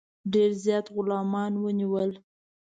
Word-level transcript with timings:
ډېر 0.33 0.49
زیات 0.63 0.85
غلامان 0.95 1.53
ونیول. 1.63 2.11